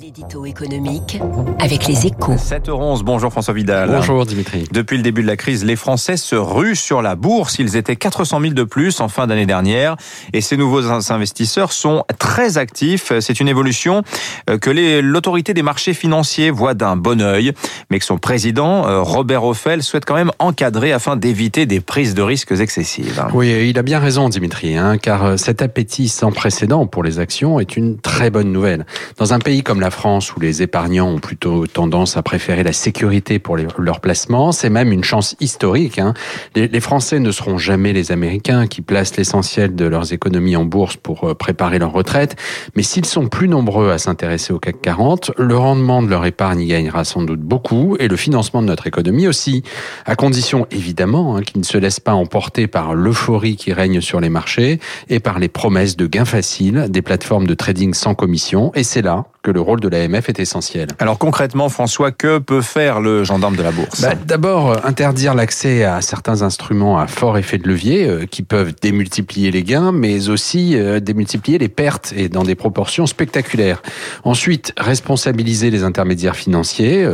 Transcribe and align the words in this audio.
L'édito 0.00 0.46
économique 0.46 1.20
avec 1.58 1.86
les 1.86 2.06
échos. 2.06 2.32
7h11, 2.32 3.02
bonjour 3.02 3.30
François 3.30 3.52
Vidal. 3.52 3.90
Bonjour 3.90 4.24
Dimitri. 4.24 4.66
Depuis 4.72 4.96
le 4.96 5.02
début 5.02 5.20
de 5.20 5.26
la 5.26 5.36
crise, 5.36 5.62
les 5.62 5.76
Français 5.76 6.16
se 6.16 6.36
ruent 6.36 6.74
sur 6.74 7.02
la 7.02 7.16
bourse. 7.16 7.58
Ils 7.58 7.76
étaient 7.76 7.96
400 7.96 8.40
000 8.40 8.54
de 8.54 8.62
plus 8.62 9.00
en 9.00 9.08
fin 9.08 9.26
d'année 9.26 9.44
dernière. 9.44 9.96
Et 10.32 10.40
ces 10.40 10.56
nouveaux 10.56 10.86
investisseurs 11.12 11.72
sont 11.72 12.04
très 12.18 12.56
actifs. 12.56 13.12
C'est 13.20 13.40
une 13.40 13.48
évolution 13.48 14.02
euh, 14.48 14.56
que 14.56 14.70
l'autorité 15.00 15.52
des 15.52 15.62
marchés 15.62 15.92
financiers 15.92 16.50
voit 16.50 16.72
d'un 16.72 16.96
bon 16.96 17.20
œil, 17.20 17.52
mais 17.90 17.98
que 17.98 18.04
son 18.06 18.16
président, 18.16 18.88
euh, 18.88 19.02
Robert 19.02 19.44
Offel, 19.44 19.82
souhaite 19.82 20.06
quand 20.06 20.14
même 20.14 20.30
encadrer 20.38 20.92
afin 20.92 21.16
d'éviter 21.16 21.66
des 21.66 21.80
prises 21.80 22.14
de 22.14 22.22
risques 22.22 22.52
excessives. 22.52 23.22
Oui, 23.34 23.68
il 23.68 23.78
a 23.78 23.82
bien 23.82 23.98
raison 23.98 24.30
Dimitri, 24.30 24.78
hein, 24.78 24.96
car 24.96 25.24
euh, 25.24 25.36
cet 25.36 25.60
appétit 25.60 26.08
sans 26.08 26.32
précédent 26.32 26.86
pour 26.86 27.02
les 27.02 27.18
actions 27.18 27.60
est 27.60 27.76
une 27.76 27.98
très 27.98 28.30
bonne 28.30 28.50
nouvelle. 28.50 28.86
Dans 29.18 29.34
un 29.34 29.40
pays 29.40 29.62
comme 29.62 29.80
la 29.80 29.89
France, 29.90 30.34
où 30.34 30.40
les 30.40 30.62
épargnants 30.62 31.08
ont 31.08 31.18
plutôt 31.18 31.66
tendance 31.66 32.16
à 32.16 32.22
préférer 32.22 32.62
la 32.62 32.72
sécurité 32.72 33.38
pour 33.38 33.56
les, 33.56 33.66
leur 33.78 34.00
placement, 34.00 34.52
c'est 34.52 34.70
même 34.70 34.92
une 34.92 35.04
chance 35.04 35.36
historique. 35.40 35.98
Hein. 35.98 36.14
Les, 36.54 36.68
les, 36.68 36.80
Français 36.80 37.18
ne 37.18 37.30
seront 37.30 37.58
jamais 37.58 37.92
les 37.92 38.12
Américains 38.12 38.66
qui 38.66 38.82
placent 38.82 39.16
l'essentiel 39.16 39.74
de 39.74 39.84
leurs 39.84 40.12
économies 40.12 40.56
en 40.56 40.64
bourse 40.64 40.96
pour 40.96 41.24
euh, 41.24 41.34
préparer 41.34 41.78
leur 41.78 41.92
retraite, 41.92 42.36
mais 42.76 42.82
s'ils 42.82 43.04
sont 43.04 43.28
plus 43.28 43.48
nombreux 43.48 43.90
à 43.90 43.98
s'intéresser 43.98 44.52
au 44.52 44.58
CAC 44.58 44.80
40, 44.80 45.32
le 45.36 45.56
rendement 45.56 46.02
de 46.02 46.08
leur 46.08 46.24
épargne 46.24 46.60
y 46.60 46.66
gagnera 46.66 47.04
sans 47.04 47.22
doute 47.22 47.40
beaucoup 47.40 47.96
et 47.98 48.08
le 48.08 48.16
financement 48.16 48.62
de 48.62 48.66
notre 48.66 48.86
économie 48.86 49.28
aussi, 49.28 49.62
à 50.06 50.16
condition 50.16 50.66
évidemment 50.70 51.36
hein, 51.36 51.42
qu'ils 51.42 51.60
ne 51.60 51.66
se 51.66 51.78
laissent 51.78 52.00
pas 52.00 52.14
emporter 52.14 52.66
par 52.66 52.94
l'euphorie 52.94 53.56
qui 53.56 53.72
règne 53.72 54.00
sur 54.00 54.20
les 54.20 54.28
marchés 54.28 54.78
et 55.08 55.20
par 55.20 55.38
les 55.38 55.48
promesses 55.48 55.96
de 55.96 56.06
gains 56.06 56.24
faciles 56.24 56.86
des 56.88 57.02
plateformes 57.02 57.46
de 57.46 57.54
trading 57.54 57.94
sans 57.94 58.14
commission. 58.14 58.72
Et 58.74 58.84
c'est 58.84 59.02
là 59.02 59.26
que 59.42 59.50
le 59.50 59.60
rôle 59.60 59.80
de 59.80 59.88
l'AMF 59.88 60.28
est 60.28 60.38
essentiel. 60.38 60.88
Alors 60.98 61.18
concrètement, 61.18 61.68
François, 61.68 62.10
que 62.10 62.38
peut 62.38 62.60
faire 62.60 63.00
le 63.00 63.24
gendarme 63.24 63.56
de 63.56 63.62
la 63.62 63.72
bourse? 63.72 64.02
Bah, 64.02 64.14
D'abord, 64.26 64.70
euh, 64.70 64.76
interdire 64.84 65.34
l'accès 65.34 65.84
à 65.84 66.02
certains 66.02 66.42
instruments 66.42 66.98
à 66.98 67.06
fort 67.06 67.38
effet 67.38 67.56
de 67.56 67.66
levier 67.66 68.06
euh, 68.06 68.26
qui 68.26 68.42
peuvent 68.42 68.74
démultiplier 68.80 69.50
les 69.50 69.62
gains, 69.62 69.92
mais 69.92 70.28
aussi 70.28 70.76
euh, 70.76 71.00
démultiplier 71.00 71.58
les 71.58 71.68
pertes 71.68 72.12
et 72.14 72.28
dans 72.28 72.42
des 72.42 72.54
proportions 72.54 73.06
spectaculaires. 73.06 73.82
Ensuite, 74.24 74.72
responsabiliser 74.76 75.70
les 75.70 75.84
intermédiaires 75.84 76.36
financiers 76.36 77.06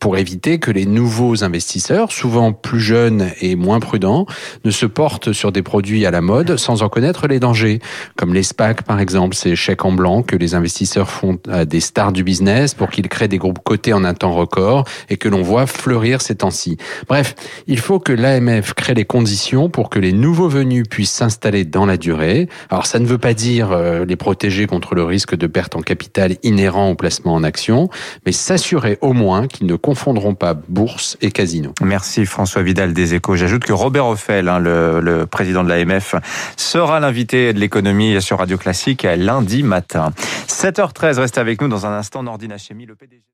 pour 0.00 0.16
éviter 0.16 0.58
que 0.58 0.70
les 0.70 0.86
nouveaux 0.86 1.44
investisseurs, 1.44 2.12
souvent 2.12 2.52
plus 2.52 2.80
jeunes 2.80 3.28
et 3.40 3.56
moins 3.56 3.80
prudents, 3.80 4.26
ne 4.64 4.70
se 4.70 4.86
portent 4.86 5.32
sur 5.32 5.52
des 5.52 5.62
produits 5.62 6.06
à 6.06 6.10
la 6.10 6.20
mode 6.20 6.56
sans 6.56 6.82
en 6.82 6.88
connaître 6.88 7.28
les 7.28 7.38
dangers, 7.38 7.80
comme 8.16 8.34
les 8.34 8.42
SPAC 8.42 8.82
par 8.82 9.00
exemple, 9.00 9.34
ces 9.34 9.56
chèques 9.56 9.84
en 9.84 9.92
blanc 9.92 10.22
que 10.22 10.36
les 10.36 10.54
investisseurs 10.54 11.10
font 11.10 11.38
des 11.64 11.80
stars 11.80 12.12
du 12.12 12.24
business 12.24 12.74
pour 12.74 12.90
qu'ils 12.90 13.08
créent 13.08 13.28
des 13.28 13.38
groupes 13.38 13.60
cotés 13.62 13.92
en 13.92 14.04
un 14.04 14.14
temps 14.14 14.32
record 14.32 14.84
et 15.08 15.16
que 15.16 15.28
l'on 15.28 15.42
voit 15.42 15.66
fleurir 15.66 16.22
ces 16.22 16.36
temps-ci. 16.36 16.76
Bref, 17.08 17.34
il 17.66 17.78
faut 17.78 17.98
que 17.98 18.12
l'AMF 18.12 18.74
crée 18.74 18.94
les 18.94 19.04
conditions 19.04 19.68
pour 19.68 19.90
que 19.90 19.98
les 19.98 20.12
nouveaux 20.12 20.48
venus 20.48 20.84
puissent 20.88 21.12
s'installer 21.12 21.64
dans 21.64 21.86
la 21.86 21.96
durée. 21.96 22.48
Alors 22.70 22.86
ça 22.86 22.98
ne 22.98 23.06
veut 23.06 23.18
pas 23.18 23.34
dire 23.34 23.72
euh, 23.72 24.04
les 24.04 24.16
protéger 24.16 24.66
contre 24.66 24.94
le 24.94 25.04
risque 25.04 25.34
de 25.34 25.46
perte 25.46 25.76
en 25.76 25.80
capital 25.80 26.36
inhérent 26.42 26.90
au 26.90 26.94
placement 26.94 27.34
en 27.34 27.42
action, 27.42 27.88
mais 28.26 28.32
s'assurer 28.32 28.98
au 29.00 29.12
moins 29.12 29.46
qu'ils 29.46 29.66
ne 29.66 29.76
confondront 29.76 30.34
pas 30.34 30.54
bourse 30.54 31.16
et 31.20 31.30
casino. 31.30 31.72
Merci 31.82 32.26
François 32.26 32.62
Vidal 32.62 32.92
des 32.92 33.14
Échos. 33.14 33.36
J'ajoute 33.36 33.64
que 33.64 33.72
Robert 33.72 34.06
Offel, 34.06 34.48
hein, 34.48 34.58
le, 34.58 35.00
le 35.00 35.26
président 35.26 35.64
de 35.64 35.68
l'AMF, 35.68 36.14
sera 36.56 37.00
l'invité 37.00 37.52
de 37.52 37.58
l'économie 37.58 38.20
sur 38.22 38.38
Radio 38.38 38.56
Classique 38.56 39.06
lundi 39.16 39.62
matin. 39.62 40.12
7h13, 40.48 41.18
reste 41.18 41.38
avec 41.38 41.49
nous 41.60 41.68
dans 41.68 41.86
un 41.86 41.92
instant. 41.92 42.22
Nordine 42.22 42.52
Hachemi, 42.52 42.86
le 42.86 42.94
PDG. 42.96 43.24